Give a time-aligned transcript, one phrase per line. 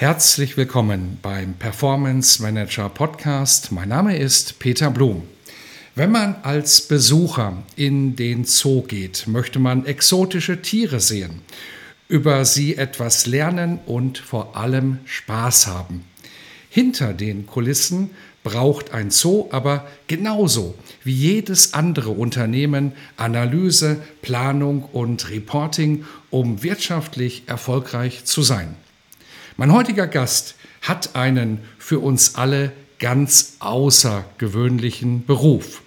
[0.00, 3.70] Herzlich willkommen beim Performance Manager Podcast.
[3.70, 5.24] Mein Name ist Peter Blum.
[5.94, 11.42] Wenn man als Besucher in den Zoo geht, möchte man exotische Tiere sehen,
[12.08, 16.06] über sie etwas lernen und vor allem Spaß haben.
[16.70, 18.08] Hinter den Kulissen
[18.42, 27.42] braucht ein Zoo aber genauso wie jedes andere Unternehmen Analyse, Planung und Reporting, um wirtschaftlich
[27.48, 28.76] erfolgreich zu sein.
[29.60, 35.82] Mein heutiger Gast hat einen für uns alle ganz außergewöhnlichen Beruf.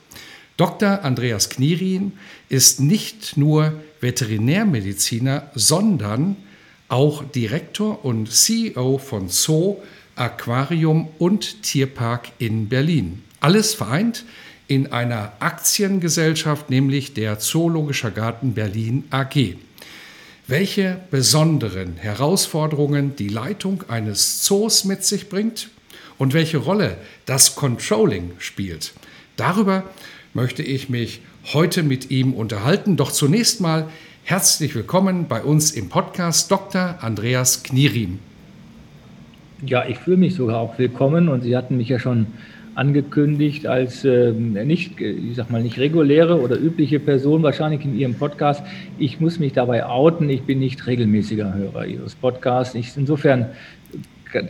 [0.57, 1.03] Dr.
[1.03, 2.11] Andreas Knierin
[2.49, 6.35] ist nicht nur Veterinärmediziner, sondern
[6.87, 9.77] auch Direktor und CEO von Zoo,
[10.15, 13.23] Aquarium und Tierpark in Berlin.
[13.39, 14.23] Alles vereint
[14.67, 19.55] in einer Aktiengesellschaft, nämlich der Zoologischer Garten Berlin AG
[20.53, 25.69] welche besonderen Herausforderungen die Leitung eines Zoos mit sich bringt
[26.19, 28.93] und welche Rolle das Controlling spielt.
[29.35, 29.81] Darüber
[30.35, 31.21] möchte ich mich
[31.53, 32.97] heute mit ihm unterhalten.
[32.97, 33.87] Doch zunächst mal
[34.25, 36.99] herzlich willkommen bei uns im Podcast Dr.
[37.01, 38.19] Andreas Knierim.
[39.65, 42.27] Ja, ich fühle mich sogar auch willkommen und Sie hatten mich ja schon
[42.75, 48.15] angekündigt als äh, nicht, ich sag mal, nicht reguläre oder übliche Person wahrscheinlich in Ihrem
[48.15, 48.63] Podcast.
[48.97, 52.75] Ich muss mich dabei outen, ich bin nicht regelmäßiger Hörer Ihres Podcasts.
[52.75, 53.47] Ich, insofern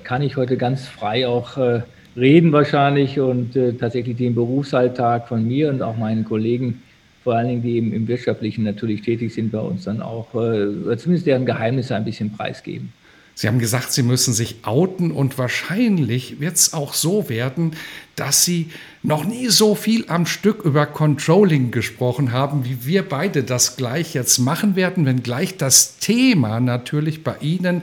[0.04, 1.82] kann ich heute ganz frei auch äh,
[2.16, 6.82] reden wahrscheinlich und äh, tatsächlich den Berufsalltag von mir und auch meinen Kollegen,
[7.24, 10.98] vor allen Dingen die eben im Wirtschaftlichen natürlich tätig sind, bei uns dann auch, äh,
[10.98, 12.94] zumindest deren Geheimnisse ein bisschen preisgeben.
[13.36, 17.76] Sie haben gesagt, Sie müssen sich outen und wahrscheinlich wird es auch so werden,
[18.16, 18.70] dass Sie
[19.02, 24.14] noch nie so viel am Stück über Controlling gesprochen haben, wie wir beide das gleich
[24.14, 27.82] jetzt machen werden, wenn gleich das Thema natürlich bei Ihnen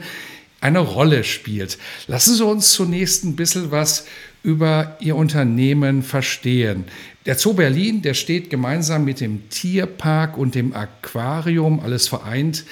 [0.61, 1.77] eine Rolle spielt.
[2.07, 4.05] Lassen Sie uns zunächst ein bisschen was
[4.43, 6.85] über Ihr Unternehmen verstehen.
[7.25, 12.63] Der Zoo Berlin, der steht gemeinsam mit dem Tierpark und dem Aquarium, alles vereint,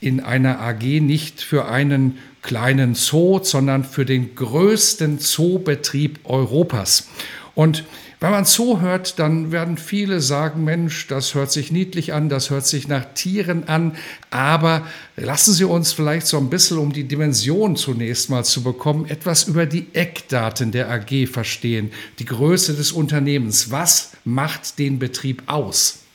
[0.00, 7.08] in einer AG nicht für einen kleinen Zoo, sondern für den größten Zoobetrieb Europas.
[7.54, 7.84] Und
[8.18, 12.48] wenn man Zoo hört, dann werden viele sagen, Mensch, das hört sich niedlich an, das
[12.48, 13.96] hört sich nach Tieren an,
[14.30, 14.86] aber
[15.16, 19.44] lassen Sie uns vielleicht so ein bisschen, um die Dimension zunächst mal zu bekommen, etwas
[19.48, 23.70] über die Eckdaten der AG verstehen, die Größe des Unternehmens.
[23.70, 26.05] Was macht den Betrieb aus?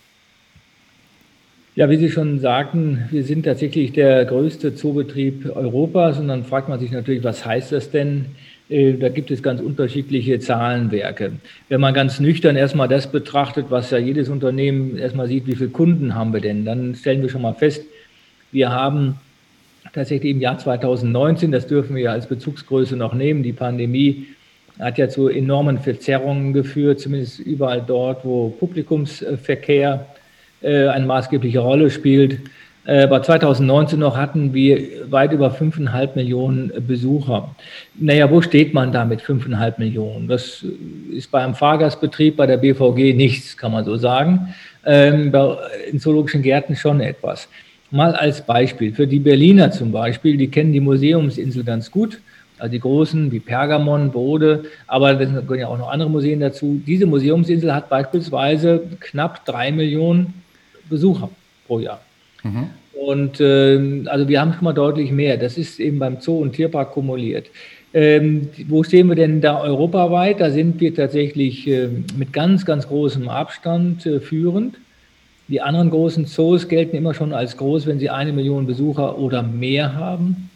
[1.73, 6.19] Ja, wie Sie schon sagten, wir sind tatsächlich der größte Zoobetrieb Europas.
[6.19, 8.25] Und dann fragt man sich natürlich, was heißt das denn?
[8.67, 11.31] Äh, da gibt es ganz unterschiedliche Zahlenwerke.
[11.69, 15.69] Wenn man ganz nüchtern erstmal das betrachtet, was ja jedes Unternehmen erstmal sieht, wie viele
[15.69, 17.85] Kunden haben wir denn, dann stellen wir schon mal fest,
[18.51, 19.15] wir haben
[19.93, 24.27] tatsächlich im Jahr 2019, das dürfen wir ja als Bezugsgröße noch nehmen, die Pandemie
[24.77, 30.20] hat ja zu enormen Verzerrungen geführt, zumindest überall dort, wo Publikumsverkehr äh,
[30.63, 32.39] eine maßgebliche Rolle spielt.
[32.83, 37.55] Äh, bei 2019 noch hatten wir weit über 5,5 Millionen Besucher.
[37.99, 40.27] Naja, wo steht man da mit 5,5 Millionen?
[40.27, 40.65] Das
[41.11, 44.55] ist bei einem Fahrgastbetrieb bei der BVG nichts, kann man so sagen.
[44.83, 45.31] Ähm,
[45.91, 47.47] in zoologischen Gärten schon etwas.
[47.91, 48.93] Mal als Beispiel.
[48.93, 52.19] Für die Berliner zum Beispiel, die kennen die Museumsinsel ganz gut.
[52.57, 56.79] Also die großen wie Pergamon, Bode, aber da gehören ja auch noch andere Museen dazu.
[56.85, 60.40] Diese Museumsinsel hat beispielsweise knapp drei Millionen
[60.91, 61.29] Besucher
[61.65, 62.01] pro Jahr.
[62.43, 62.67] Mhm.
[62.93, 65.37] Und äh, also wir haben schon mal deutlich mehr.
[65.37, 67.47] Das ist eben beim Zoo und Tierpark kumuliert.
[67.93, 70.39] Ähm, wo stehen wir denn da europaweit?
[70.39, 74.77] Da sind wir tatsächlich äh, mit ganz, ganz großem Abstand äh, führend.
[75.47, 79.43] Die anderen großen Zoos gelten immer schon als groß, wenn sie eine Million Besucher oder
[79.43, 80.49] mehr haben.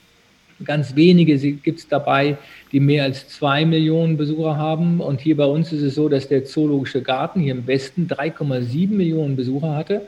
[0.64, 2.38] Ganz wenige gibt es dabei,
[2.72, 5.02] die mehr als zwei Millionen Besucher haben.
[5.02, 8.88] Und hier bei uns ist es so, dass der Zoologische Garten hier im Westen 3,7
[8.90, 10.04] Millionen Besucher hatte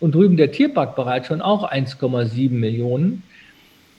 [0.00, 3.22] und drüben der Tierpark bereits schon auch 1,7 Millionen.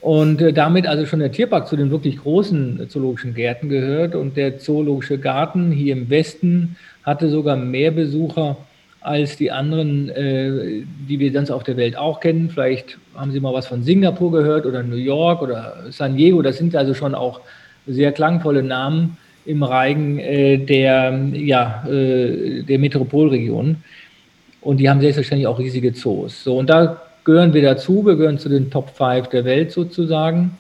[0.01, 4.13] Und äh, damit also schon der Tierpark zu den wirklich großen zoologischen Gärten gehört.
[4.13, 8.57] Und der Zoologische Garten hier im Westen hatte sogar mehr Besucher
[9.01, 12.49] als die anderen, äh, die wir sonst auf der Welt auch kennen.
[12.49, 16.41] Vielleicht haben Sie mal was von Singapur gehört oder New York oder San Diego.
[16.41, 17.41] Das sind also schon auch
[17.87, 23.77] sehr klangvolle Namen im Reigen äh, der, ja, äh, der Metropolregion.
[24.65, 26.43] Und die haben selbstverständlich auch riesige Zoos.
[26.43, 28.03] So, und da gehören wir dazu.
[28.03, 30.57] Wir gehören zu den Top 5 der Welt sozusagen.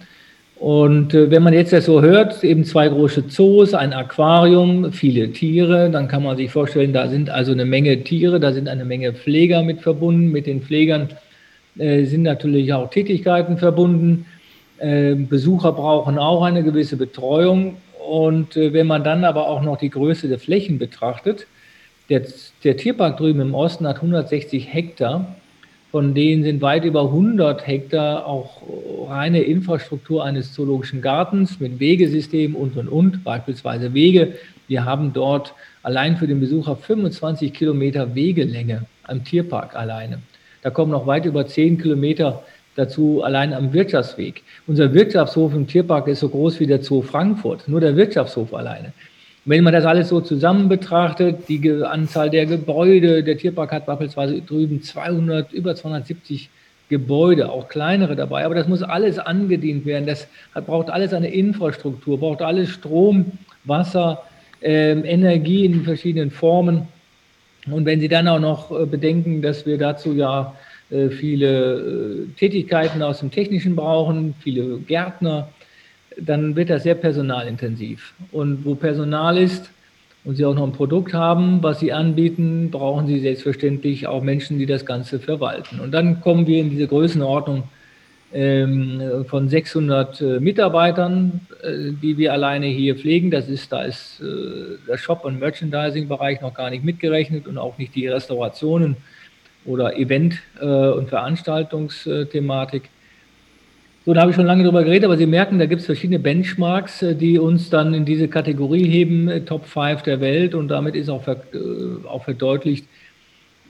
[0.57, 5.31] Und äh, wenn man jetzt das so hört, eben zwei große Zoos, ein Aquarium, viele
[5.31, 8.85] Tiere, dann kann man sich vorstellen, da sind also eine Menge Tiere, da sind eine
[8.85, 10.31] Menge Pfleger mit verbunden.
[10.31, 11.09] Mit den Pflegern
[11.79, 14.27] äh, sind natürlich auch Tätigkeiten verbunden.
[14.77, 17.77] Äh, Besucher brauchen auch eine gewisse Betreuung.
[18.07, 21.47] Und äh, wenn man dann aber auch noch die Größe der Flächen betrachtet,
[22.09, 22.23] der,
[22.63, 25.35] der Tierpark drüben im Osten hat 160 Hektar
[25.95, 28.61] von denen sind weit über 100 Hektar auch
[29.07, 34.33] reine Infrastruktur eines zoologischen Gartens mit Wegesystem und, und, und, beispielsweise Wege.
[34.67, 35.53] Wir haben dort
[35.83, 40.19] allein für den Besucher 25 Kilometer Wegelänge am Tierpark alleine.
[40.63, 42.43] Da kommen noch weit über 10 Kilometer
[42.75, 44.43] dazu allein am Wirtschaftsweg.
[44.67, 48.91] Unser Wirtschaftshof im Tierpark ist so groß wie der Zoo Frankfurt, nur der Wirtschaftshof alleine.
[49.47, 54.41] Wenn man das alles so zusammen betrachtet, die Anzahl der Gebäude, der Tierpark hat beispielsweise
[54.41, 56.49] drüben 200, über 270
[56.89, 60.07] Gebäude, auch kleinere dabei, aber das muss alles angedient werden.
[60.07, 63.33] Das hat, braucht alles eine Infrastruktur, braucht alles Strom,
[63.65, 64.23] Wasser,
[64.61, 66.87] äh, Energie in verschiedenen Formen.
[67.69, 70.55] Und wenn Sie dann auch noch äh, bedenken, dass wir dazu ja
[70.89, 75.49] äh, viele äh, Tätigkeiten aus dem Technischen brauchen, viele Gärtner,
[76.19, 78.13] dann wird das sehr personalintensiv.
[78.31, 79.69] Und wo Personal ist
[80.23, 84.57] und Sie auch noch ein Produkt haben, was Sie anbieten, brauchen Sie selbstverständlich auch Menschen,
[84.57, 85.79] die das Ganze verwalten.
[85.79, 87.63] Und dann kommen wir in diese Größenordnung
[88.33, 93.31] ähm, von 600 äh, Mitarbeitern, äh, die wir alleine hier pflegen.
[93.31, 97.77] Das ist, da ist äh, der Shop- und Merchandising-Bereich noch gar nicht mitgerechnet und auch
[97.77, 98.97] nicht die Restaurationen
[99.63, 102.83] oder Event- und Veranstaltungsthematik.
[104.05, 106.19] So, da habe ich schon lange drüber geredet, aber Sie merken, da gibt es verschiedene
[106.19, 110.53] Benchmarks, äh, die uns dann in diese Kategorie heben, äh, Top 5 der Welt.
[110.53, 112.85] Und damit ist auch, ver, äh, auch verdeutlicht,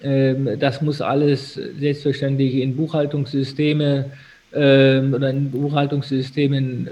[0.03, 4.11] ähm, das muss alles selbstverständlich in Buchhaltungssysteme
[4.53, 6.89] ähm, oder in Buchhaltungssystemen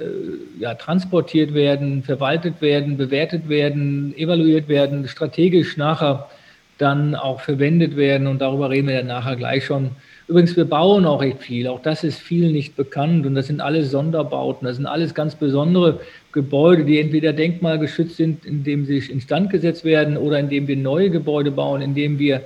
[0.61, 6.29] ja, transportiert werden, verwaltet werden, bewertet werden, evaluiert werden, strategisch nachher
[6.77, 8.27] dann auch verwendet werden.
[8.27, 9.91] Und darüber reden wir dann nachher gleich schon
[10.27, 11.67] Übrigens, wir bauen auch echt viel.
[11.67, 13.25] Auch das ist viel nicht bekannt.
[13.25, 14.65] Und das sind alles Sonderbauten.
[14.65, 15.99] Das sind alles ganz besondere
[16.31, 21.51] Gebäude, die entweder denkmalgeschützt sind, indem sie instand gesetzt werden oder indem wir neue Gebäude
[21.51, 22.41] bauen, indem wir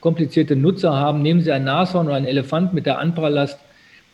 [0.00, 1.22] komplizierte Nutzer haben.
[1.22, 3.58] Nehmen Sie ein Nashorn oder einen Elefant mit der Anpralllast.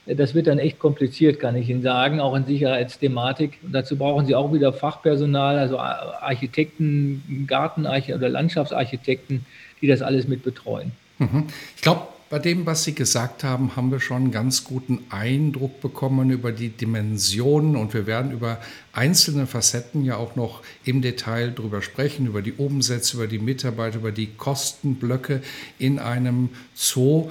[0.07, 3.59] Das wird dann echt kompliziert, kann ich Ihnen sagen, auch in Sicherheitsthematik.
[3.63, 9.45] Und dazu brauchen Sie auch wieder Fachpersonal, also Architekten, Gartenarchitekten oder Landschaftsarchitekten,
[9.81, 10.93] die das alles mit betreuen.
[11.19, 11.45] Mhm.
[11.77, 15.81] Ich glaube, bei dem, was Sie gesagt haben, haben wir schon einen ganz guten Eindruck
[15.81, 18.59] bekommen über die Dimensionen und wir werden über
[18.93, 23.99] einzelne Facetten ja auch noch im Detail drüber sprechen, über die Umsätze, über die Mitarbeiter,
[23.99, 25.43] über die Kostenblöcke
[25.79, 27.31] in einem Zoo.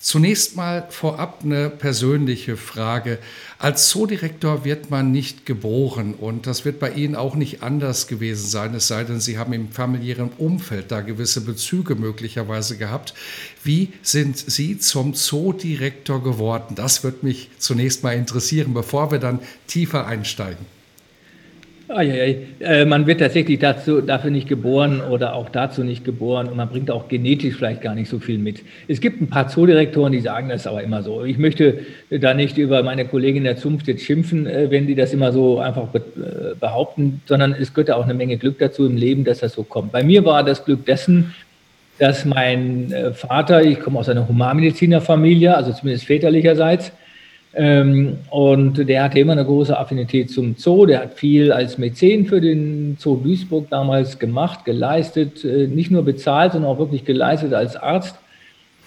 [0.00, 3.18] Zunächst mal vorab eine persönliche Frage.
[3.58, 8.46] Als Zoodirektor wird man nicht geboren und das wird bei Ihnen auch nicht anders gewesen
[8.46, 13.12] sein, es sei denn, Sie haben im familiären Umfeld da gewisse Bezüge möglicherweise gehabt.
[13.64, 16.76] Wie sind Sie zum Zoodirektor geworden?
[16.76, 20.77] Das wird mich zunächst mal interessieren, bevor wir dann tiefer einsteigen.
[21.90, 26.68] Äh, man wird tatsächlich dazu, dafür nicht geboren oder auch dazu nicht geboren und man
[26.68, 28.62] bringt auch genetisch vielleicht gar nicht so viel mit.
[28.88, 31.24] Es gibt ein paar Zoodirektoren, die sagen das aber immer so.
[31.24, 31.80] Ich möchte
[32.10, 35.60] da nicht über meine Kollegin der Zunft jetzt schimpfen, äh, wenn die das immer so
[35.60, 36.00] einfach äh,
[36.60, 39.90] behaupten, sondern es gehört auch eine Menge Glück dazu im Leben, dass das so kommt.
[39.90, 41.34] Bei mir war das Glück dessen,
[41.98, 46.92] dass mein Vater, ich komme aus einer Humanmedizinerfamilie, also zumindest väterlicherseits,
[47.54, 50.86] ähm, und der hatte immer eine große Affinität zum Zoo.
[50.86, 56.04] Der hat viel als Mäzen für den Zoo Duisburg damals gemacht, geleistet, äh, nicht nur
[56.04, 58.16] bezahlt, sondern auch wirklich geleistet als Arzt.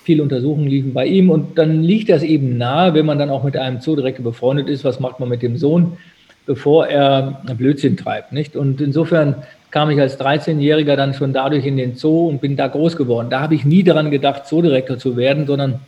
[0.03, 3.44] Viele Untersuchungen liefen bei ihm und dann liegt das eben nahe, wenn man dann auch
[3.44, 5.98] mit einem Zoodirektor befreundet ist, was macht man mit dem Sohn,
[6.46, 8.56] bevor er Blödsinn treibt, nicht?
[8.56, 9.36] Und insofern
[9.70, 13.30] kam ich als 13-Jähriger dann schon dadurch in den Zoo und bin da groß geworden.
[13.30, 15.80] Da habe ich nie daran gedacht, Zoodirektor zu werden, sondern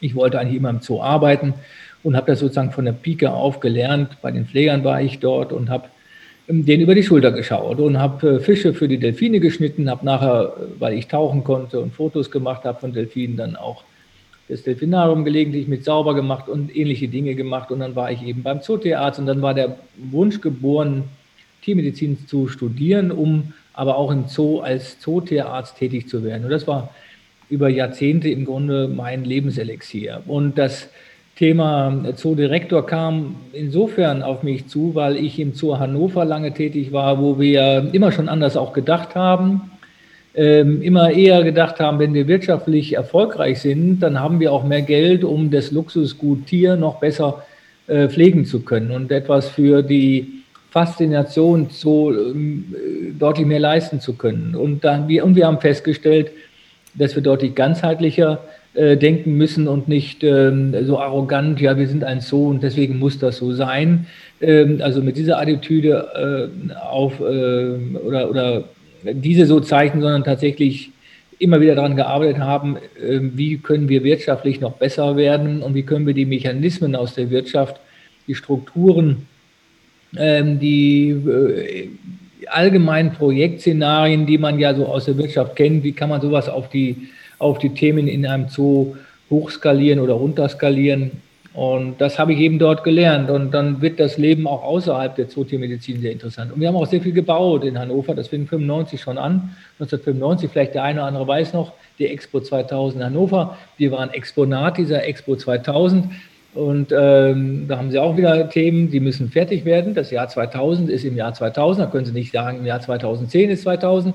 [0.00, 1.54] ich wollte eigentlich immer im Zoo arbeiten
[2.06, 4.18] und habe das sozusagen von der Pike auf gelernt.
[4.22, 5.88] Bei den Pflegern war ich dort und habe
[6.48, 10.06] ähm, denen über die Schulter geschaut und habe äh, Fische für die Delfine geschnitten, habe
[10.06, 13.82] nachher, äh, weil ich tauchen konnte und Fotos gemacht habe von Delfinen, dann auch
[14.48, 17.72] das Delfinarium gelegentlich mit sauber gemacht und ähnliche Dinge gemacht.
[17.72, 21.04] Und dann war ich eben beim Zootierarzt und dann war der Wunsch geboren,
[21.62, 26.44] Tiermedizin zu studieren, um aber auch im Zoo als Zootierarzt tätig zu werden.
[26.44, 26.94] Und das war
[27.50, 30.22] über Jahrzehnte im Grunde mein Lebenselixier.
[30.28, 30.88] Und das
[31.36, 37.20] Thema Zoodirektor kam insofern auf mich zu, weil ich im Zoo Hannover lange tätig war,
[37.20, 39.70] wo wir immer schon anders auch gedacht haben.
[40.34, 44.82] Ähm, immer eher gedacht haben, wenn wir wirtschaftlich erfolgreich sind, dann haben wir auch mehr
[44.82, 47.42] Geld, um das Luxusgut Tier noch besser
[47.86, 52.74] äh, pflegen zu können und etwas für die Faszination so ähm,
[53.18, 54.54] deutlich mehr leisten zu können.
[54.54, 56.30] Und, dann, wir, und wir haben festgestellt,
[56.94, 62.04] dass wir deutlich ganzheitlicher äh, denken müssen und nicht ähm, so arrogant, ja, wir sind
[62.04, 64.06] ein Zoo und deswegen muss das so sein.
[64.40, 68.64] Ähm, also mit dieser Attitüde äh, auf äh, oder, oder
[69.02, 70.90] diese so zeichnen, sondern tatsächlich
[71.38, 75.82] immer wieder daran gearbeitet haben, äh, wie können wir wirtschaftlich noch besser werden und wie
[75.82, 77.80] können wir die Mechanismen aus der Wirtschaft,
[78.26, 79.26] die Strukturen,
[80.16, 81.88] ähm, die äh,
[82.48, 86.68] allgemeinen Projektszenarien, die man ja so aus der Wirtschaft kennt, wie kann man sowas auf
[86.68, 88.96] die, auf die Themen in einem Zoo
[89.30, 91.10] hochskalieren oder runterskalieren.
[91.56, 93.30] Und das habe ich eben dort gelernt.
[93.30, 96.52] Und dann wird das Leben auch außerhalb der Zootiermedizin sehr interessant.
[96.52, 98.14] Und wir haben auch sehr viel gebaut in Hannover.
[98.14, 99.56] Das fing 95 schon an.
[99.78, 103.56] 1995, vielleicht der eine oder andere weiß noch, die Expo 2000 in Hannover.
[103.78, 106.04] Wir waren Exponat dieser Expo 2000.
[106.52, 109.94] Und ähm, da haben Sie auch wieder Themen, die müssen fertig werden.
[109.94, 113.50] Das Jahr 2000 ist im Jahr 2000, da können Sie nicht sagen, im Jahr 2010
[113.50, 114.14] ist 2000.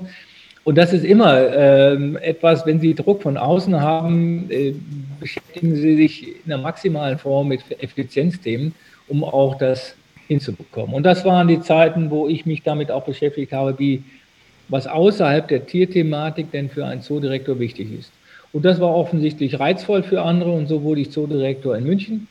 [0.64, 4.74] Und das ist immer ähm, etwas, wenn Sie Druck von außen haben, äh,
[5.18, 8.74] beschäftigen Sie sich in der maximalen Form mit Effizienzthemen,
[9.08, 9.96] um auch das
[10.28, 10.94] hinzubekommen.
[10.94, 14.04] Und das waren die Zeiten, wo ich mich damit auch beschäftigt habe, wie
[14.68, 18.12] was außerhalb der Tierthematik denn für einen Zoodirektor wichtig ist.
[18.52, 22.28] Und das war offensichtlich reizvoll für andere und so wurde ich Zoodirektor in München.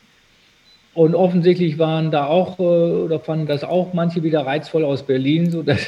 [0.94, 5.50] Und offensichtlich waren da auch, äh, oder fanden das auch manche wieder reizvoll aus Berlin,
[5.50, 5.88] sodass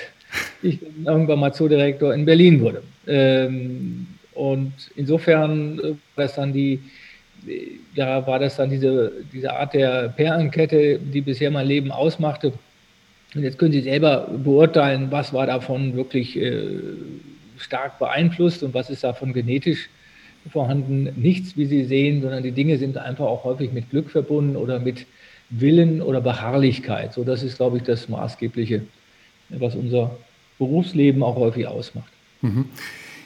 [0.61, 2.83] ich irgendwann mal Zoodirektor in Berlin wurde.
[3.07, 6.79] Ähm, und insofern war das dann die,
[7.93, 12.53] ja, war das dann diese, diese Art der Perlenkette, die bisher mein Leben ausmachte.
[13.35, 16.65] Und jetzt können Sie selber beurteilen, was war davon wirklich äh,
[17.57, 19.89] stark beeinflusst und was ist davon genetisch
[20.51, 21.09] vorhanden.
[21.15, 24.79] Nichts, wie Sie sehen, sondern die Dinge sind einfach auch häufig mit Glück verbunden oder
[24.79, 25.05] mit
[25.49, 27.13] Willen oder Beharrlichkeit.
[27.13, 28.81] So, das ist, glaube ich, das Maßgebliche,
[29.49, 30.17] was unser
[30.57, 32.11] Berufsleben auch häufig ausmacht.
[32.41, 32.65] Mhm.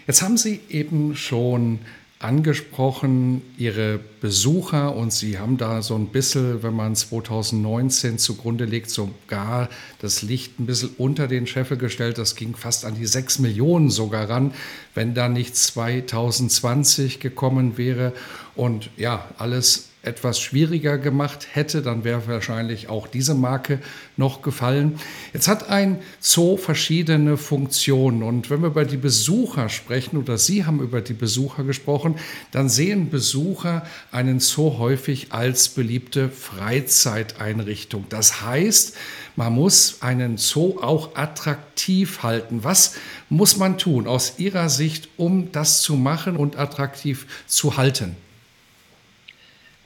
[0.06, 1.80] Jetzt haben Sie eben schon
[2.20, 8.90] angesprochen, Ihre Besucher und Sie haben da so ein bisschen, wenn man 2019 zugrunde legt,
[8.90, 9.70] sogar
[10.00, 12.18] das Licht ein bisschen unter den Scheffel gestellt.
[12.18, 14.54] Das ging fast an die 6 Millionen sogar ran,
[14.96, 18.14] wenn da nicht 2020 gekommen wäre.
[18.56, 23.80] Und ja, alles etwas schwieriger gemacht hätte, dann wäre wahrscheinlich auch diese Marke
[24.16, 25.00] noch gefallen.
[25.34, 30.66] Jetzt hat ein Zoo verschiedene Funktionen und wenn wir über die Besucher sprechen oder Sie
[30.66, 32.16] haben über die Besucher gesprochen,
[32.52, 38.06] dann sehen Besucher einen Zoo häufig als beliebte Freizeiteinrichtung.
[38.10, 38.96] Das heißt,
[39.36, 42.64] man muss einen Zoo auch attraktiv halten.
[42.64, 42.96] Was
[43.30, 48.16] muss man tun aus Ihrer Sicht, um das zu machen und attraktiv zu halten?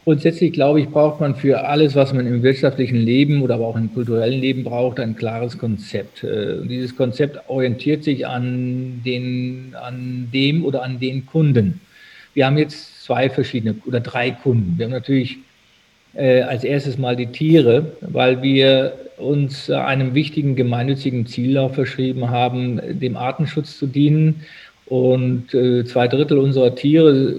[0.04, 3.76] Grundsätzlich glaube ich, braucht man für alles, was man im wirtschaftlichen Leben oder aber auch
[3.76, 6.24] im kulturellen Leben braucht, ein klares Konzept.
[6.24, 11.82] Äh, und dieses Konzept orientiert sich an, den, an dem oder an den Kunden.
[12.34, 14.74] Wir haben jetzt zwei verschiedene oder drei Kunden.
[14.78, 15.38] Wir haben natürlich
[16.16, 22.32] äh, als erstes mal die Tiere, weil wir uns einem wichtigen gemeinnützigen Ziel auch verschrieben
[22.32, 24.44] haben, dem Artenschutz zu dienen.
[24.92, 27.34] Und äh, zwei Drittel unserer Tiere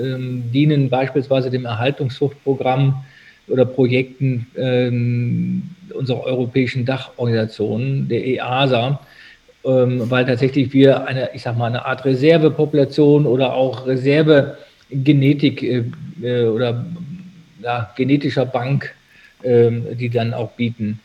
[0.00, 2.94] ähm, dienen beispielsweise dem Erhaltungszuchtprogramm
[3.48, 5.62] oder Projekten ähm,
[5.92, 9.00] unserer europäischen Dachorganisation, der EASA,
[9.64, 15.84] ähm, weil tatsächlich wir eine, ich sag mal, eine Art Reservepopulation oder auch Reservegenetik äh,
[16.22, 16.86] äh, oder
[17.64, 18.94] ja, genetischer Bank,
[19.42, 21.00] ähm, die dann auch bieten.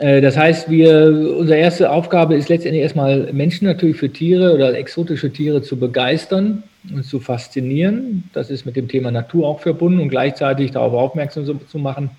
[0.00, 4.76] Äh, das heißt, wir, unsere erste Aufgabe ist letztendlich erstmal Menschen natürlich für Tiere oder
[4.76, 8.24] exotische Tiere zu begeistern und zu faszinieren.
[8.32, 12.10] Das ist mit dem Thema Natur auch verbunden und gleichzeitig darauf aufmerksam zu machen,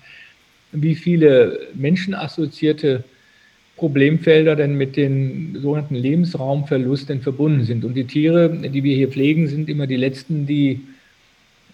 [0.70, 3.02] wie viele menschenassoziierte
[3.76, 7.84] Problemfelder denn mit den sogenannten Lebensraumverlusten verbunden sind.
[7.84, 10.80] Und die Tiere, die wir hier pflegen, sind immer die letzten, die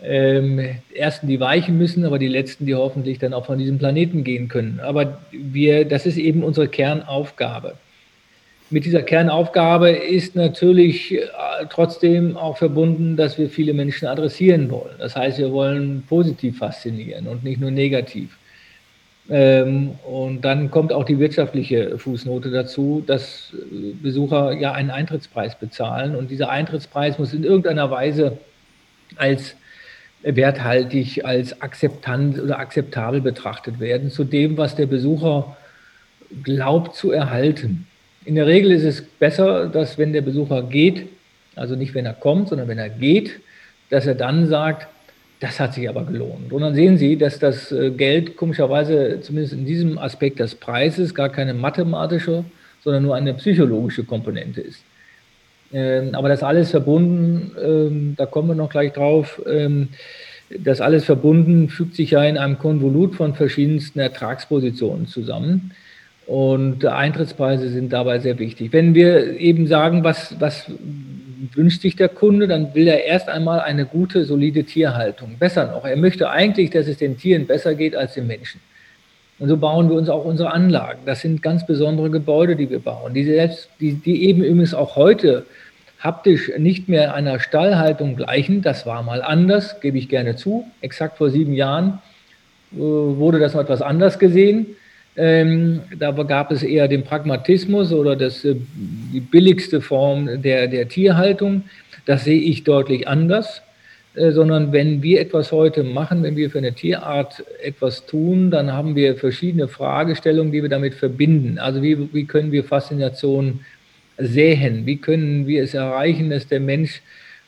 [0.03, 0.61] ähm,
[0.95, 4.49] ersten, die weichen müssen, aber die letzten, die hoffentlich dann auch von diesem Planeten gehen
[4.49, 4.81] können.
[4.81, 7.75] Aber wir, das ist eben unsere Kernaufgabe.
[8.71, 11.21] Mit dieser Kernaufgabe ist natürlich äh,
[11.71, 14.95] trotzdem auch verbunden, dass wir viele Menschen adressieren wollen.
[14.99, 18.37] Das heißt, wir wollen positiv faszinieren und nicht nur negativ.
[19.31, 23.53] Ähm, und dann kommt auch die wirtschaftliche Fußnote dazu, dass
[24.03, 26.15] Besucher ja einen Eintrittspreis bezahlen.
[26.15, 28.39] Und dieser Eintrittspreis muss in irgendeiner Weise
[29.17, 29.57] als
[30.23, 35.57] werthaltig, als akzeptant oder akzeptabel betrachtet werden zu dem, was der Besucher
[36.43, 37.87] glaubt zu erhalten.
[38.25, 41.07] In der Regel ist es besser, dass wenn der Besucher geht,
[41.57, 43.41] also nicht wenn er kommt, sondern wenn er geht,
[43.91, 44.89] dass er dann sagt,
[45.41, 46.53] das hat sich aber gelohnt.
[46.53, 51.15] Und dann sehen Sie, dass das äh, Geld komischerweise, zumindest in diesem Aspekt des Preises,
[51.15, 52.45] gar keine mathematische,
[52.83, 54.83] sondern nur eine psychologische Komponente ist.
[55.73, 59.89] Ähm, aber das alles verbunden, ähm, da kommen wir noch gleich drauf, ähm,
[60.51, 65.73] das alles verbunden fügt sich ja in einem Konvolut von verschiedensten Ertragspositionen zusammen.
[66.27, 68.73] Und Eintrittspreise sind dabei sehr wichtig.
[68.73, 70.71] Wenn wir eben sagen, was, was
[71.55, 75.37] wünscht sich der Kunde, dann will er erst einmal eine gute, solide Tierhaltung.
[75.39, 78.61] Besser noch, er möchte eigentlich, dass es den Tieren besser geht als den Menschen.
[79.39, 81.01] Und so bauen wir uns auch unsere Anlagen.
[81.07, 84.97] Das sind ganz besondere Gebäude, die wir bauen, die, selbst, die, die eben übrigens auch
[84.97, 85.47] heute
[86.01, 88.63] haptisch nicht mehr einer Stallhaltung gleichen.
[88.63, 90.67] Das war mal anders, gebe ich gerne zu.
[90.81, 92.01] Exakt vor sieben Jahren
[92.73, 94.67] äh, wurde das noch etwas anders gesehen.
[95.17, 98.55] Ähm, da gab es eher den Pragmatismus oder das, äh,
[99.13, 101.65] die billigste Form der, der Tierhaltung.
[102.07, 103.63] Das sehe ich deutlich anders.
[104.19, 108.73] Äh, sondern wenn wir etwas heute machen, wenn wir für eine Tierart etwas tun, dann
[108.73, 111.59] haben wir verschiedene Fragestellungen, die wir damit verbinden.
[111.59, 113.61] Also wie, wie können wir Faszination
[114.17, 114.87] säen?
[114.87, 117.03] Wie können wir es erreichen, dass der Mensch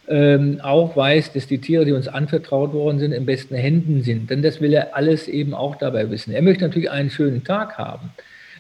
[0.09, 4.31] ähm, auch weiß, dass die Tiere, die uns anvertraut worden sind, in besten Händen sind?
[4.31, 6.33] Denn das will er alles eben auch dabei wissen.
[6.33, 8.11] Er möchte natürlich einen schönen Tag haben.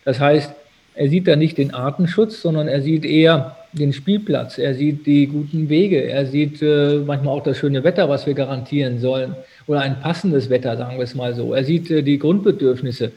[0.04, 0.52] Das heißt,
[0.94, 5.26] er sieht da nicht den Artenschutz, sondern er sieht eher den Spielplatz, er sieht die
[5.26, 9.80] guten Wege, er sieht äh, manchmal auch das schöne Wetter, was wir garantieren sollen, oder
[9.80, 11.54] ein passendes Wetter, sagen wir es mal so.
[11.54, 13.12] Er sieht äh, die Grundbedürfnisse.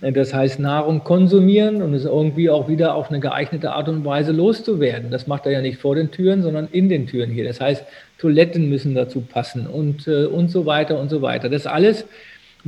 [0.00, 4.30] Das heißt, Nahrung konsumieren und es irgendwie auch wieder auf eine geeignete Art und Weise
[4.30, 5.10] loszuwerden.
[5.10, 7.44] Das macht er ja nicht vor den Türen, sondern in den Türen hier.
[7.44, 7.82] Das heißt,
[8.18, 11.48] Toiletten müssen dazu passen und, äh, und so weiter und so weiter.
[11.48, 12.04] Das alles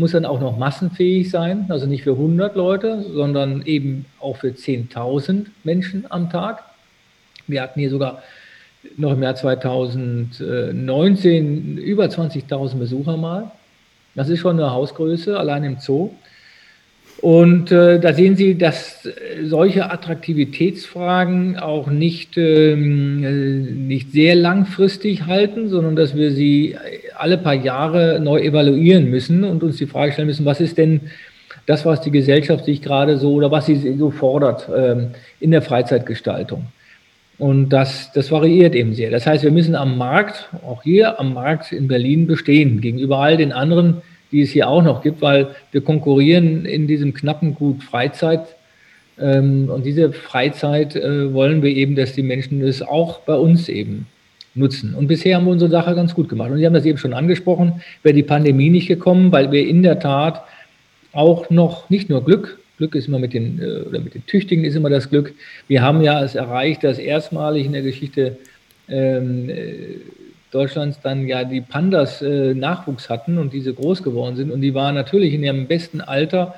[0.00, 4.48] muss dann auch noch massenfähig sein, also nicht für 100 Leute, sondern eben auch für
[4.48, 6.62] 10.000 Menschen am Tag.
[7.46, 8.22] Wir hatten hier sogar
[8.96, 13.50] noch im Jahr 2019 über 20.000 Besucher mal.
[14.14, 16.12] Das ist schon eine Hausgröße, allein im Zoo.
[17.20, 19.06] Und äh, da sehen Sie, dass
[19.42, 26.78] solche Attraktivitätsfragen auch nicht, ähm, äh, nicht sehr langfristig halten, sondern dass wir sie
[27.20, 31.00] alle paar Jahre neu evaluieren müssen und uns die Frage stellen müssen, was ist denn
[31.66, 35.62] das, was die Gesellschaft sich gerade so oder was sie so fordert ähm, in der
[35.62, 36.66] Freizeitgestaltung.
[37.38, 39.10] Und das, das variiert eben sehr.
[39.10, 43.36] Das heißt, wir müssen am Markt, auch hier am Markt in Berlin bestehen, gegenüber all
[43.36, 44.02] den anderen
[44.32, 48.56] die es hier auch noch gibt, weil wir konkurrieren in diesem knappen Gut Freizeit.
[49.18, 53.68] Ähm, und diese Freizeit äh, wollen wir eben, dass die Menschen es auch bei uns
[53.68, 54.06] eben
[54.54, 54.94] nutzen.
[54.94, 56.50] Und bisher haben wir unsere Sache ganz gut gemacht.
[56.50, 59.82] Und Sie haben das eben schon angesprochen, wäre die Pandemie nicht gekommen, weil wir in
[59.82, 60.42] der Tat
[61.12, 64.64] auch noch nicht nur Glück, Glück ist immer mit den, äh, oder mit den Tüchtigen
[64.64, 65.34] ist immer das Glück.
[65.68, 68.38] Wir haben ja es erreicht, dass erstmalig in der Geschichte
[68.88, 69.98] ähm, äh,
[70.50, 74.50] Deutschlands dann ja die Pandas äh, Nachwuchs hatten und diese groß geworden sind.
[74.50, 76.54] Und die waren natürlich in ihrem besten Alter,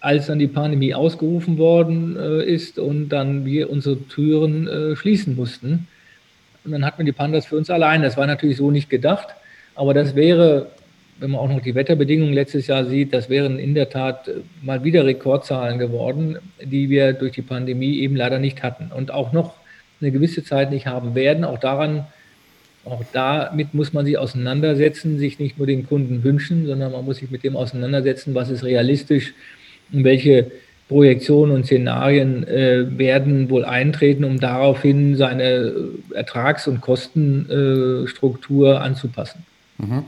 [0.00, 5.36] als dann die Pandemie ausgerufen worden äh, ist und dann wir unsere Türen äh, schließen
[5.36, 5.86] mussten.
[6.66, 8.02] Und dann hatten wir die Pandas für uns allein.
[8.02, 9.28] Das war natürlich so nicht gedacht.
[9.74, 10.66] Aber das wäre,
[11.18, 14.40] wenn man auch noch die Wetterbedingungen letztes Jahr sieht, das wären in der Tat äh,
[14.62, 19.32] mal wieder Rekordzahlen geworden, die wir durch die Pandemie eben leider nicht hatten und auch
[19.32, 19.54] noch
[20.00, 21.44] eine gewisse Zeit nicht haben werden.
[21.44, 22.06] Auch daran
[22.86, 27.16] auch damit muss man sich auseinandersetzen, sich nicht nur den Kunden wünschen, sondern man muss
[27.16, 29.34] sich mit dem auseinandersetzen, was ist realistisch
[29.92, 30.52] und welche
[30.88, 35.72] Projektionen und Szenarien äh, werden wohl eintreten, um daraufhin seine
[36.14, 39.44] Ertrags- und Kostenstruktur anzupassen.
[39.78, 40.04] Mhm.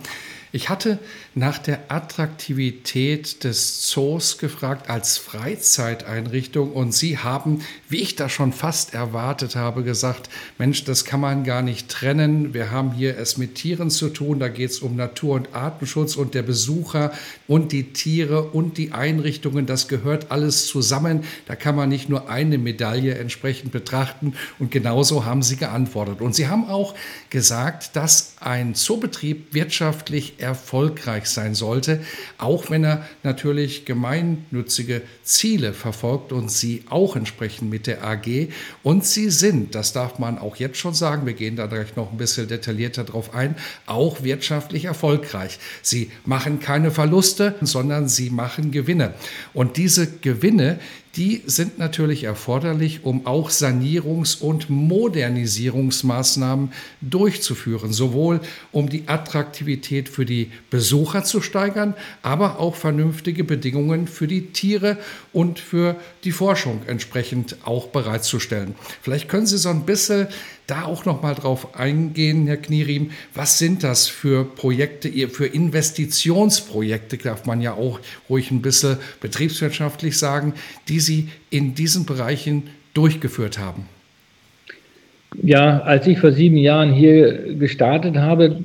[0.53, 0.99] Ich hatte
[1.39, 8.53] nach der Attraktivität des Zoos gefragt als Freizeiteinrichtung und Sie haben, wie ich das schon
[8.53, 12.55] fast erwartet habe, gesagt, Mensch, das kann man gar nicht trennen.
[12.55, 16.17] Wir haben hier es mit Tieren zu tun, da geht es um Natur- und Artenschutz
[16.17, 17.13] und der Besucher
[17.47, 21.25] und die Tiere und die Einrichtungen, das gehört alles zusammen.
[21.47, 26.21] Da kann man nicht nur eine Medaille entsprechend betrachten und genauso haben Sie geantwortet.
[26.21, 26.95] Und Sie haben auch
[27.31, 32.01] gesagt, dass ein Zoobetrieb wirtschaftlich erfolgreich sein sollte,
[32.39, 38.49] auch wenn er natürlich gemeinnützige Ziele verfolgt und sie auch entsprechend mit der AG.
[38.83, 42.13] Und sie sind, das darf man auch jetzt schon sagen, wir gehen da gleich noch
[42.13, 45.59] ein bisschen detaillierter drauf ein, auch wirtschaftlich erfolgreich.
[45.83, 49.15] Sie machen keine Verluste, sondern sie machen Gewinne.
[49.55, 50.79] Und diese Gewinne,
[51.19, 60.25] die sind natürlich erforderlich, um auch Sanierungs- und Modernisierungsmaßnahmen durchzuführen, sowohl um die Attraktivität für
[60.25, 64.97] die Besucher zu steigern, aber auch vernünftige Bedingungen für die Tiere
[65.33, 68.77] und für die Forschung entsprechend auch bereitzustellen.
[69.03, 70.29] Vielleicht können Sie so ein bisschen
[70.69, 73.11] da auch noch mal drauf eingehen, Herr Knierim.
[73.35, 80.17] Was sind das für Projekte, für Investitionsprojekte, darf man ja auch ruhig ein bisschen betriebswirtschaftlich
[80.19, 80.53] sagen,
[80.89, 83.87] die Sie in diesen Bereichen durchgeführt haben?
[85.43, 88.61] Ja, als ich vor sieben Jahren hier gestartet habe,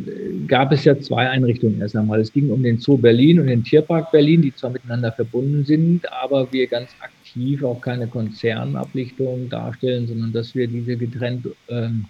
[0.47, 2.19] gab es ja zwei Einrichtungen erst einmal.
[2.19, 6.11] Es ging um den Zoo Berlin und den Tierpark Berlin, die zwar miteinander verbunden sind,
[6.11, 12.05] aber wir ganz aktiv auch keine Konzernablichtung darstellen, sondern dass wir diese getrennt ähm,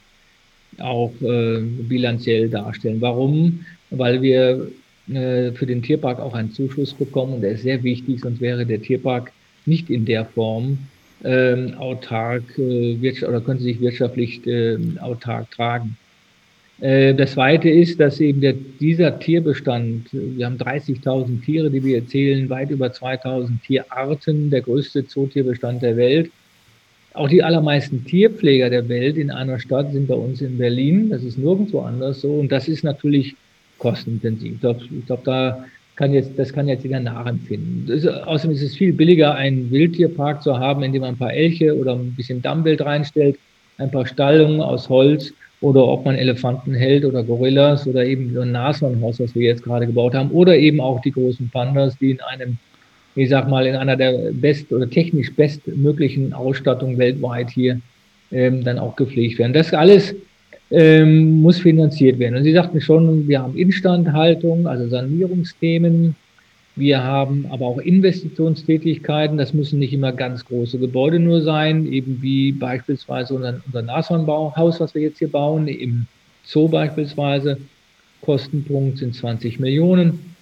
[0.80, 3.02] auch äh, bilanziell darstellen.
[3.02, 3.66] Warum?
[3.90, 4.68] Weil wir
[5.12, 8.66] äh, für den Tierpark auch einen Zuschuss bekommen und der ist sehr wichtig, sonst wäre
[8.66, 9.32] der Tierpark
[9.66, 10.78] nicht in der Form
[11.24, 15.98] ähm, autark äh, oder könnte sich wirtschaftlich äh, autark tragen.
[16.84, 22.00] Äh, das Zweite ist, dass eben der, dieser Tierbestand, wir haben 30.000 Tiere, die wir
[22.00, 26.30] erzählen, weit über 2.000 Tierarten, der größte Zootierbestand der Welt.
[27.14, 31.10] Auch die allermeisten Tierpfleger der Welt in einer Stadt sind bei uns in Berlin.
[31.10, 32.34] Das ist nirgendwo anders so.
[32.34, 33.36] Und das ist natürlich
[33.78, 34.56] kostenintensiv.
[34.56, 35.66] Ich glaube, glaub, da
[35.96, 37.88] kann jetzt, das kann jetzt jeder nachempfinden.
[37.96, 41.34] Ist, außerdem ist es viel billiger, einen Wildtierpark zu haben, in dem man ein paar
[41.34, 43.38] Elche oder ein bisschen Dammwild reinstellt,
[43.78, 45.34] ein paar Stallungen aus Holz
[45.64, 49.64] oder ob man Elefanten hält oder Gorillas oder eben so ein Nashornhaus, was wir jetzt
[49.64, 52.58] gerade gebaut haben, oder eben auch die großen Pandas, die in einem,
[53.16, 57.80] ich sag mal, in einer der best oder technisch bestmöglichen Ausstattungen weltweit hier
[58.34, 59.54] ähm, dann auch gepflegt werden.
[59.54, 60.14] Das alles
[60.70, 62.36] ähm, muss finanziert werden.
[62.36, 66.18] Und Sie sagten schon, wir haben Instandhaltung, also Sanierungsthemen,
[66.76, 69.38] wir haben aber auch Investitionstätigkeiten.
[69.38, 74.80] Das müssen nicht immer ganz große Gebäude nur sein, eben wie beispielsweise unser, unser Nashornbauhaus,
[74.80, 76.08] was wir jetzt hier bauen, im
[76.44, 77.58] Zoo beispielsweise.
[78.22, 80.34] Kostenpunkt sind 20 Millionen.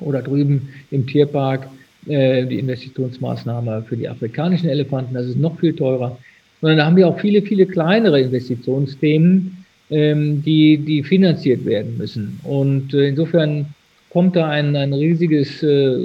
[0.00, 1.68] Oder drüben im Tierpark
[2.06, 6.18] äh, die Investitionsmaßnahme für die afrikanischen Elefanten, das ist noch viel teurer.
[6.60, 12.40] Sondern da haben wir auch viele, viele kleinere Investitionsthemen, ähm, die, die finanziert werden müssen.
[12.42, 13.66] Und äh, insofern
[14.10, 15.96] kommt da ein, ein riesiges, äh,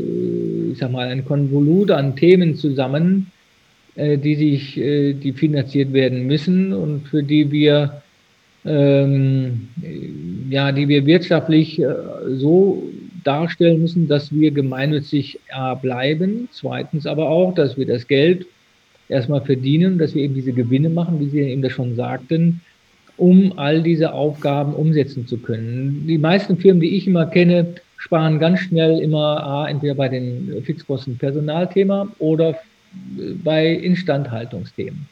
[0.72, 3.32] ich sag mal, ein Konvolut an Themen zusammen,
[3.96, 8.02] äh, die sich, äh, die finanziert werden müssen und für die wir,
[8.64, 9.68] ähm,
[10.50, 11.94] ja, die wir wirtschaftlich äh,
[12.36, 12.84] so
[13.24, 18.46] darstellen müssen, dass wir gemeinnützig A, bleiben, zweitens aber auch, dass wir das Geld
[19.10, 22.62] erstmal verdienen, dass wir eben diese Gewinne machen, wie Sie eben das schon sagten,
[23.18, 26.06] um all diese Aufgaben umsetzen zu können.
[26.08, 30.62] Die meisten Firmen, die ich immer kenne, sparen ganz schnell immer A, entweder bei den
[30.64, 32.54] Fixkosten Personalthema oder
[33.44, 35.08] bei Instandhaltungsthemen.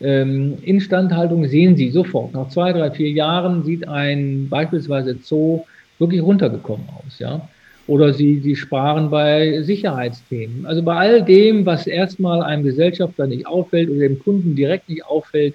[0.00, 2.32] Ähm, Instandhaltung sehen Sie sofort.
[2.32, 5.66] Nach zwei, drei, vier Jahren sieht ein beispielsweise Zoo
[5.98, 7.18] wirklich runtergekommen aus.
[7.18, 7.46] Ja?
[7.86, 10.64] Oder Sie, Sie sparen bei Sicherheitsthemen.
[10.64, 15.04] Also bei all dem, was erstmal einem Gesellschafter nicht auffällt oder dem Kunden direkt nicht
[15.04, 15.54] auffällt,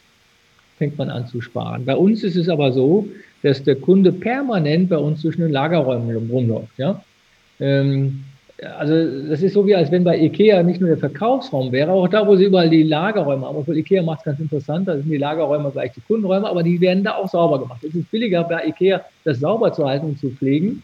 [0.78, 1.84] fängt man an zu sparen.
[1.84, 3.08] Bei uns ist es aber so,
[3.46, 6.78] dass der Kunde permanent bei uns zwischen den Lagerräumen rumläuft.
[6.78, 7.00] Ja?
[7.60, 8.24] Ähm,
[8.80, 12.08] also das ist so wie als wenn bei Ikea nicht nur der Verkaufsraum wäre, auch
[12.08, 13.58] da, wo sie überall die Lagerräume haben.
[13.58, 16.82] Obwohl Ikea macht es ganz interessant, da sind die Lagerräume gleich die Kundenräume, aber die
[16.82, 17.84] werden da auch sauber gemacht.
[17.84, 20.82] Es ist billiger bei Ikea, das sauber zu halten und zu pflegen,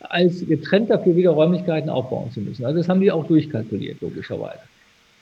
[0.00, 2.66] als getrennt dafür wieder Räumlichkeiten aufbauen zu müssen.
[2.66, 4.60] Also das haben die auch durchkalkuliert, logischerweise.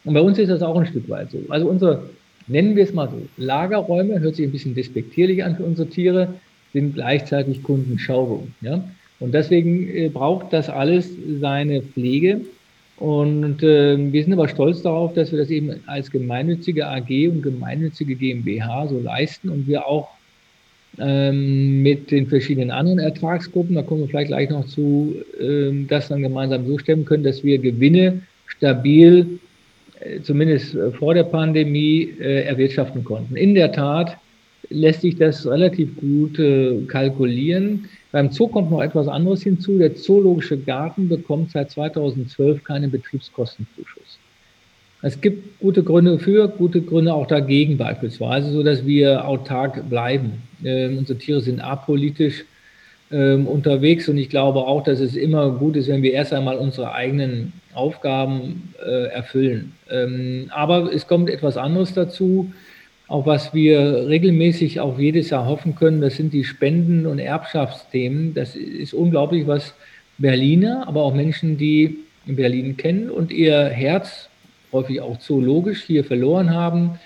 [0.04, 1.38] Und bei uns ist das auch ein Stück weit so.
[1.50, 2.02] Also unsere,
[2.48, 6.34] nennen wir es mal so, Lagerräume, hört sich ein bisschen despektierlich an für unsere Tiere,
[6.72, 8.52] sind gleichzeitig Kundenschauung.
[8.60, 8.84] Ja?
[9.18, 12.40] Und deswegen äh, braucht das alles seine Pflege.
[12.96, 17.42] Und äh, wir sind aber stolz darauf, dass wir das eben als gemeinnützige AG und
[17.42, 20.08] gemeinnützige GmbH so leisten und wir auch
[20.98, 26.08] ähm, mit den verschiedenen anderen Ertragsgruppen, da kommen wir vielleicht gleich noch zu, ähm, das
[26.08, 29.38] dann gemeinsam so stemmen können, dass wir Gewinne stabil,
[30.00, 33.36] äh, zumindest äh, vor der Pandemie, äh, erwirtschaften konnten.
[33.36, 34.18] In der Tat
[34.70, 37.88] lässt sich das relativ gut äh, kalkulieren.
[38.12, 39.78] Beim Zoo kommt noch etwas anderes hinzu.
[39.78, 44.18] Der Zoologische Garten bekommt seit 2012 keinen Betriebskostenzuschuss.
[45.02, 50.42] Es gibt gute Gründe für, gute Gründe auch dagegen beispielsweise, so dass wir autark bleiben.
[50.62, 52.44] Äh, unsere Tiere sind apolitisch.
[53.12, 56.56] ähm, unterwegs und ich glaube auch, dass es immer gut ist, wenn wir erst einmal
[56.56, 59.72] unsere eigenen Aufgaben äh, erfüllen.
[59.90, 62.52] Ähm, aber es kommt etwas anderes dazu,
[63.10, 68.34] auch was wir regelmäßig auch jedes Jahr hoffen können, das sind die Spenden- und Erbschaftsthemen.
[68.34, 69.74] Das ist unglaublich, was
[70.18, 74.28] Berliner, aber auch Menschen, die in Berlin kennen und ihr Herz
[74.72, 77.00] häufig auch zoologisch hier verloren haben,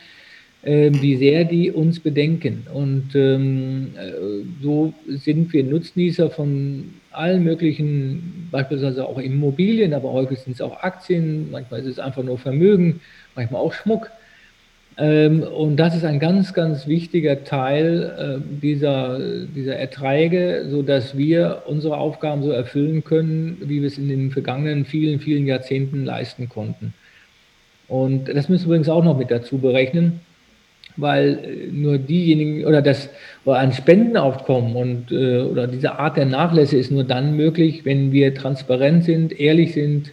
[0.60, 2.66] äh, wie sehr die uns bedenken.
[2.74, 4.12] Und ähm, äh,
[4.62, 10.82] so sind wir Nutznießer von allen möglichen, beispielsweise auch Immobilien, aber häufig sind es auch
[10.82, 13.00] Aktien, manchmal ist es einfach nur Vermögen,
[13.34, 14.10] manchmal auch Schmuck.
[14.96, 21.62] Ähm, und das ist ein ganz, ganz wichtiger Teil äh, dieser, dieser Erträge, sodass wir
[21.66, 26.48] unsere Aufgaben so erfüllen können, wie wir es in den vergangenen vielen, vielen Jahrzehnten leisten
[26.48, 26.94] konnten.
[27.88, 30.20] Und das müssen wir übrigens auch noch mit dazu berechnen,
[30.96, 33.08] weil äh, nur diejenigen oder das
[33.44, 38.12] oder ein Spendenaufkommen und äh, oder diese Art der Nachlässe ist nur dann möglich, wenn
[38.12, 40.12] wir transparent sind, ehrlich sind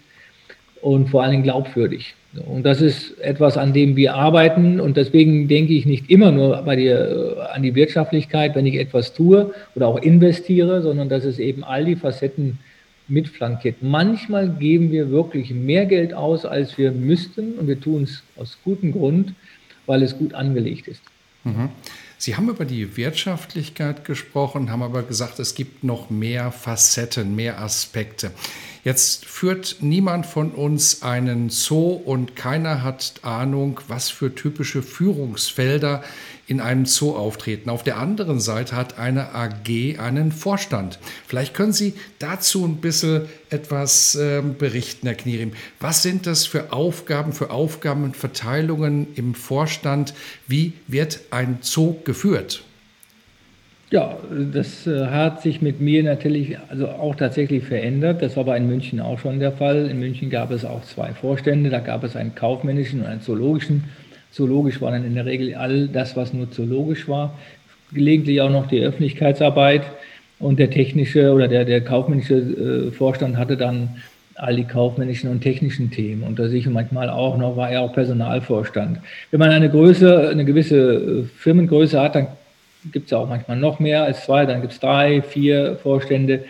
[0.82, 2.16] und vor allen Dingen glaubwürdig.
[2.46, 4.80] Und das ist etwas, an dem wir arbeiten.
[4.80, 9.14] Und deswegen denke ich nicht immer nur dir äh, an die Wirtschaftlichkeit, wenn ich etwas
[9.14, 12.60] tue oder auch investiere, sondern dass es eben all die Facetten
[13.10, 13.78] mitflankiert.
[13.82, 17.56] Manchmal geben wir wirklich mehr Geld aus, als wir müssten.
[17.56, 19.34] Und wir tun es aus gutem Grund,
[19.86, 21.02] weil es gut angelegt ist.
[21.44, 21.70] Mhm.
[22.18, 27.60] Sie haben über die Wirtschaftlichkeit gesprochen, haben aber gesagt, es gibt noch mehr Facetten, mehr
[27.60, 28.32] Aspekte.
[28.84, 36.04] Jetzt führt niemand von uns einen Zoo und keiner hat Ahnung, was für typische Führungsfelder
[36.48, 37.70] in einem Zoo auftreten.
[37.70, 40.98] Auf der anderen Seite hat eine AG einen Vorstand.
[41.28, 45.54] Vielleicht können Sie dazu ein bisschen etwas äh, berichten, Herr Knierim.
[45.80, 50.16] Was sind das für Aufgaben, für Aufgabenverteilungen im Vorstand?
[50.48, 52.64] Wie wird ein Zoo geführt?
[53.92, 54.18] Ja,
[54.54, 58.22] das äh, hat sich mit mir natürlich also auch tatsächlich verändert.
[58.22, 59.88] Das war aber in München auch schon der Fall.
[59.88, 61.70] In München gab es auch zwei Vorstände.
[61.70, 63.84] Da gab es einen kaufmännischen und einen zoologischen.
[64.32, 67.38] Zoologisch war dann in der Regel all das, was nur zoologisch war.
[67.92, 69.82] Gelegentlich auch noch die Öffentlichkeitsarbeit.
[70.40, 73.98] Und der technische oder der, der kaufmännische äh, Vorstand hatte dann
[74.36, 77.92] all die kaufmännischen und technischen Themen unter sich und manchmal auch noch war er auch
[77.92, 79.00] Personalvorstand.
[79.32, 82.28] Wenn man eine Größe, eine gewisse äh, Firmengröße hat, dann
[82.92, 86.46] gibt es ja auch manchmal noch mehr als zwei, dann gibt es drei, vier Vorstände.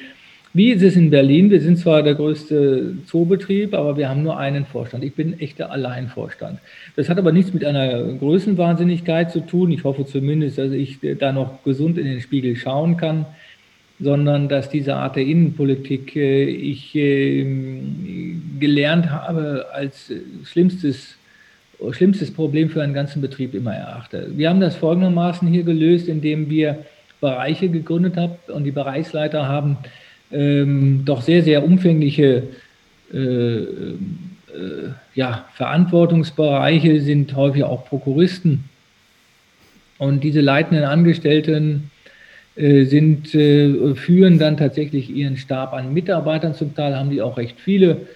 [0.54, 1.50] Wie ist es in Berlin?
[1.50, 5.04] Wir sind zwar der größte Zoobetrieb, aber wir haben nur einen Vorstand.
[5.06, 6.60] Ich bin echter Alleinvorstand.
[6.98, 9.72] Das hat aber nichts mit einer Größenwahnsinnigkeit zu tun.
[9.72, 13.26] Ich hoffe zumindest, dass ich da noch gesund in den Spiegel schauen kann,
[14.02, 20.12] sondern dass diese Art der Innenpolitik äh, ich ähm, gelernt habe als
[20.44, 21.16] schlimmstes
[21.92, 24.32] schlimmstes Problem für einen ganzen Betrieb immer erachte.
[24.36, 26.86] Wir haben das folgendermaßen hier gelöst, indem wir
[27.20, 29.78] Bereiche gegründet haben und die Bereichsleiter haben
[30.32, 32.44] ähm, doch sehr, sehr umfängliche
[33.14, 33.18] äh,
[33.58, 38.66] äh, ja, Verantwortungsbereiche, sind häufig auch Prokuristen.
[39.98, 41.92] Und diese leitenden Angestellten
[42.56, 46.56] äh, sind, äh, führen dann tatsächlich ihren Stab an Mitarbeitern.
[46.56, 48.08] Zum Teil haben die auch recht viele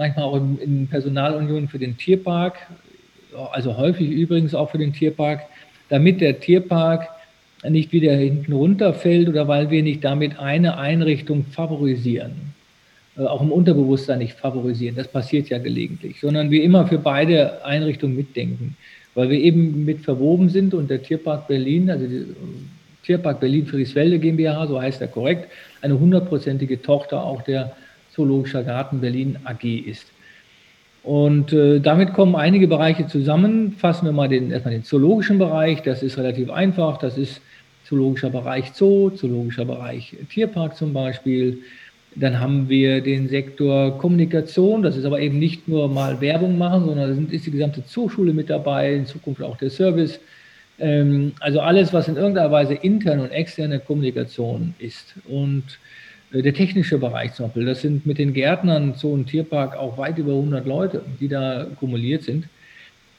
[0.00, 2.54] manchmal auch in, in Personalunion für den Tierpark,
[3.52, 5.42] also häufig übrigens auch für den Tierpark,
[5.90, 7.06] damit der Tierpark
[7.68, 12.32] nicht wieder hinten runterfällt oder weil wir nicht damit eine Einrichtung favorisieren,
[13.18, 17.62] äh, auch im Unterbewusstsein nicht favorisieren, das passiert ja gelegentlich, sondern wir immer für beide
[17.62, 18.78] Einrichtungen mitdenken,
[19.14, 22.24] weil wir eben mit verwoben sind und der Tierpark Berlin, also die
[23.04, 25.50] Tierpark Berlin Frieswelde GmbH, so heißt er korrekt,
[25.82, 27.76] eine hundertprozentige Tochter auch der
[28.20, 30.06] Zoologischer Garten Berlin AG ist.
[31.02, 33.72] Und äh, damit kommen einige Bereiche zusammen.
[33.72, 35.80] Fassen wir mal den, erstmal den zoologischen Bereich.
[35.82, 36.98] Das ist relativ einfach.
[36.98, 37.40] Das ist
[37.88, 41.60] zoologischer Bereich Zoo, zoologischer Bereich Tierpark zum Beispiel.
[42.14, 44.82] Dann haben wir den Sektor Kommunikation.
[44.82, 48.34] Das ist aber eben nicht nur mal Werbung machen, sondern da ist die gesamte Zooschule
[48.34, 50.20] mit dabei, in Zukunft auch der Service.
[50.78, 55.14] Ähm, also alles, was in irgendeiner Weise interne und externe Kommunikation ist.
[55.26, 55.64] Und
[56.32, 60.18] der technische Bereich zum Beispiel, das sind mit den Gärtnern Zoo und Tierpark auch weit
[60.18, 62.46] über 100 Leute, die da kumuliert sind.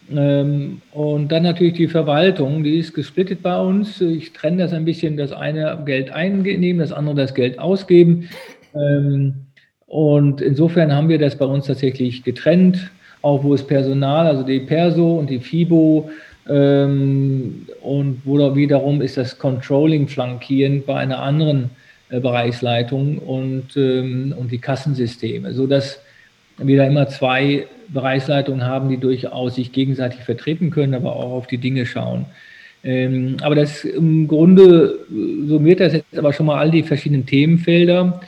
[0.10, 4.02] Ähm, und dann natürlich die Verwaltung, die ist gesplittet bei uns.
[4.02, 8.30] Ich trenne das ein bisschen, das eine Geld einnehmen, das andere das Geld ausgeben.
[8.76, 9.34] Ähm,
[9.88, 14.62] und insofern haben wir das bei uns tatsächlich getrennt, auch wo es Personal, also die
[14.62, 16.10] Perso und die FIBO,
[16.50, 21.70] ähm, und wo wiederum ist das Controlling flankierend bei einer anderen
[22.12, 26.00] äh, Bereichsleitung und, ähm, und die Kassensysteme, sodass
[26.58, 31.48] wir da immer zwei Bereichsleitungen haben, die durchaus sich gegenseitig vertreten können, aber auch auf
[31.48, 32.26] die Dinge schauen.
[32.84, 35.00] Ähm, aber das im Grunde
[35.48, 38.20] summiert das jetzt aber schon mal all die verschiedenen Themenfelder,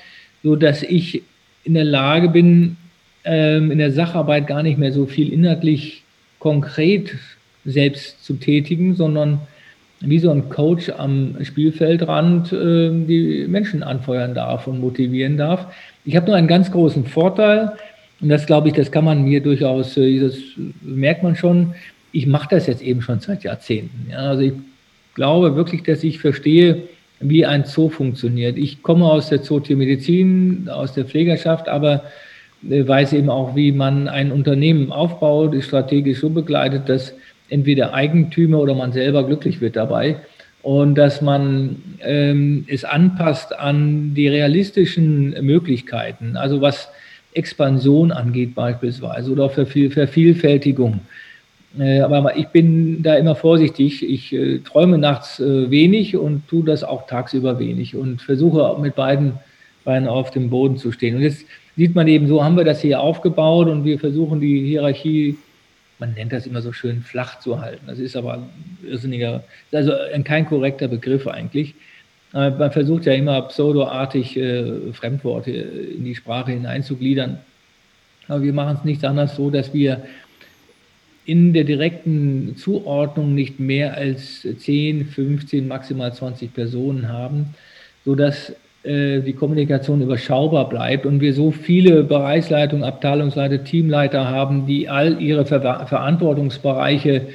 [0.43, 1.21] so dass ich
[1.65, 2.77] in der Lage bin,
[3.25, 6.03] ähm, in der Sacharbeit gar nicht mehr so viel inhaltlich
[6.39, 7.15] konkret
[7.65, 9.39] selbst zu tätigen, sondern
[10.05, 15.67] wie so ein Coach am Spielfeldrand äh, die Menschen anfeuern darf und motivieren darf.
[16.05, 17.71] Ich habe nur einen ganz großen Vorteil,
[18.19, 20.37] und das glaube ich, das kann man mir durchaus, äh, das
[20.81, 21.73] merkt man schon,
[22.11, 24.11] ich mache das jetzt eben schon seit Jahrzehnten.
[24.11, 24.53] Ja, also ich
[25.15, 26.83] glaube wirklich, dass ich verstehe,
[27.19, 28.57] wie ein Zoo funktioniert.
[28.57, 32.03] Ich komme aus der Zootiermedizin, aus der Pflegerschaft, aber
[32.69, 37.13] äh, weiß eben auch, wie man ein Unternehmen aufbaut, ist strategisch so begleitet, dass
[37.49, 40.17] entweder Eigentümer oder man selber glücklich wird dabei
[40.61, 46.89] und dass man ähm, es anpasst an die realistischen Möglichkeiten, also was
[47.33, 51.01] Expansion angeht beispielsweise oder Vervielfältigung.
[51.77, 54.07] Äh, aber ich bin da immer vorsichtig.
[54.07, 58.95] Ich äh, träume nachts äh, wenig und tue das auch tagsüber wenig und versuche mit
[58.95, 59.33] beiden
[59.83, 61.15] Beinen auf dem Boden zu stehen.
[61.15, 64.65] Und jetzt sieht man eben, so haben wir das hier aufgebaut und wir versuchen die
[64.65, 65.35] Hierarchie,
[66.03, 67.85] man nennt das immer so schön, flach zu halten.
[67.87, 68.43] Das ist aber
[68.85, 69.93] irrsinniger, also
[70.25, 71.75] kein korrekter Begriff eigentlich.
[72.33, 74.33] Man versucht ja immer pseudoartig
[74.91, 77.37] Fremdworte in die Sprache hineinzugliedern.
[78.27, 80.03] Aber wir machen es nicht anders so, dass wir
[81.23, 87.55] in der direkten Zuordnung nicht mehr als 10, 15, maximal 20 Personen haben,
[88.03, 88.53] sodass
[88.83, 95.21] äh, die Kommunikation überschaubar bleibt und wir so viele Bereichsleitungen, Abteilungsleiter, Teamleiter haben, die all
[95.21, 97.27] ihre Ver Verantwortungsbereiche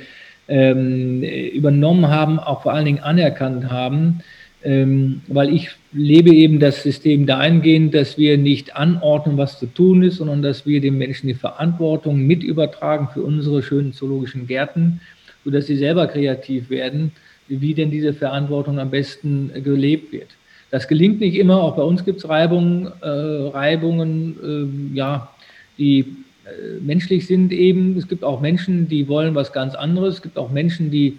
[0.46, 4.20] ähm, übernommen haben, auch vor allen Dingen anerkannt haben,
[4.62, 10.02] ähm, weil ich lebe eben das System dahingehend, dass wir nicht anordnen, was zu tun
[10.02, 15.00] ist, sondern dass wir den Menschen die Verantwortung mit übertragen für unsere schönen zoologischen Gärten,
[15.44, 17.12] sodass sie selber kreativ werden,
[17.46, 20.28] wie denn diese Verantwortung am besten gelebt wird.
[20.70, 25.30] Das gelingt nicht immer, auch bei uns gibt es Reibungen, äh, Reibungen äh, ja,
[25.78, 27.96] die äh, menschlich sind eben.
[27.96, 30.16] Es gibt auch Menschen, die wollen was ganz anderes.
[30.16, 31.18] Es gibt auch Menschen, die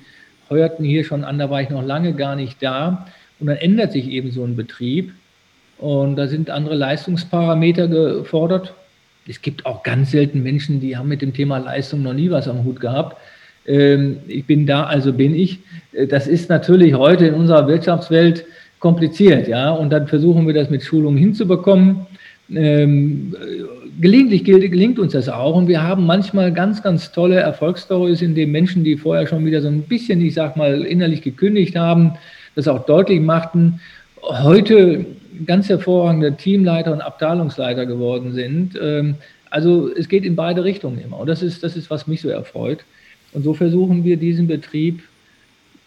[0.49, 3.07] heuerten hier schon an, da war ich noch lange gar nicht da.
[3.39, 5.13] Und dann ändert sich eben so ein Betrieb
[5.77, 8.73] und da sind andere Leistungsparameter gefordert.
[9.27, 12.47] Es gibt auch ganz selten Menschen, die haben mit dem Thema Leistung noch nie was
[12.47, 13.17] am Hut gehabt.
[13.65, 15.59] Ähm, ich bin da, also bin ich.
[15.93, 18.45] Äh, das ist natürlich heute in unserer Wirtschaftswelt
[18.79, 19.71] kompliziert, ja.
[19.71, 22.07] Und dann versuchen wir das mit Schulungen hinzubekommen.
[22.51, 23.35] Ähm,
[24.01, 28.51] gelegentlich gelingt uns das auch und wir haben manchmal ganz, ganz tolle Erfolgsstories, in denen
[28.51, 32.13] Menschen, die vorher schon wieder so ein bisschen, ich sag mal, innerlich gekündigt haben,
[32.55, 33.81] das auch deutlich machten,
[34.23, 35.05] heute
[35.45, 38.77] ganz hervorragende Teamleiter und Abteilungsleiter geworden sind.
[38.81, 39.15] Ähm,
[39.51, 41.19] also es geht in beide Richtungen immer.
[41.19, 42.79] Und das ist, das ist, was mich so erfreut.
[43.31, 45.03] Und so versuchen wir diesen Betrieb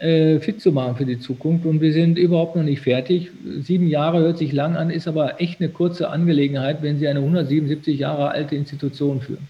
[0.02, 1.64] äh, fit zu machen für die Zukunft.
[1.64, 3.30] Und wir sind überhaupt noch nicht fertig.
[3.60, 7.20] Sieben Jahre hört sich lang an, ist aber echt eine kurze Angelegenheit, wenn Sie eine
[7.20, 9.48] 177 Jahre alte Institution führen.